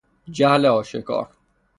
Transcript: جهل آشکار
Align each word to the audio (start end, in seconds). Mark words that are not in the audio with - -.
جهل 0.27 0.65
آشکار 0.65 1.29